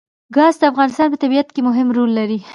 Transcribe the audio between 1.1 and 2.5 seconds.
په طبیعت کې مهم رول لري.